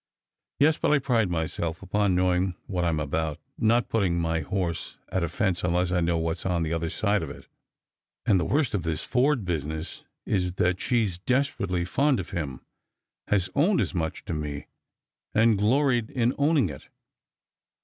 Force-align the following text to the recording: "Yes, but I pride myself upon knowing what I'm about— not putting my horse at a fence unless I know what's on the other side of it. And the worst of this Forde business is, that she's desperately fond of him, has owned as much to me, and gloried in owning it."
"Yes, 0.59 0.79
but 0.79 0.89
I 0.91 0.97
pride 0.97 1.29
myself 1.29 1.83
upon 1.83 2.15
knowing 2.15 2.55
what 2.65 2.83
I'm 2.83 2.99
about— 2.99 3.37
not 3.59 3.87
putting 3.87 4.19
my 4.19 4.39
horse 4.39 4.97
at 5.09 5.23
a 5.23 5.29
fence 5.29 5.63
unless 5.63 5.91
I 5.91 6.01
know 6.01 6.17
what's 6.17 6.43
on 6.43 6.63
the 6.63 6.73
other 6.73 6.89
side 6.89 7.21
of 7.21 7.29
it. 7.29 7.47
And 8.25 8.39
the 8.39 8.45
worst 8.45 8.73
of 8.73 8.81
this 8.81 9.03
Forde 9.03 9.45
business 9.45 10.03
is, 10.25 10.53
that 10.53 10.81
she's 10.81 11.19
desperately 11.19 11.85
fond 11.85 12.19
of 12.19 12.31
him, 12.31 12.61
has 13.27 13.51
owned 13.53 13.79
as 13.79 13.93
much 13.93 14.25
to 14.25 14.33
me, 14.33 14.65
and 15.35 15.55
gloried 15.55 16.09
in 16.09 16.33
owning 16.35 16.69
it." 16.69 16.87